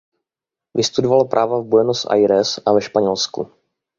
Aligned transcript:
Vystudoval 0.73 1.25
práva 1.25 1.59
v 1.61 1.63
Buenos 1.65 2.05
Aires 2.09 2.59
a 2.65 2.73
ve 2.73 2.81
Španělsku. 2.81 3.51